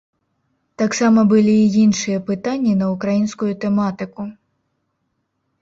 Таксама 0.81 1.23
былі 1.33 1.53
і 1.57 1.67
іншыя 1.83 2.23
пытанні 2.29 2.73
на 2.81 2.87
ўкраінскую 2.95 3.51
тэматыку. 3.67 4.21